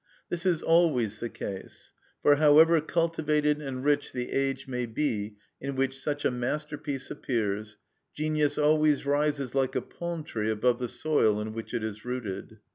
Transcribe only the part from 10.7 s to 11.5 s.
the soil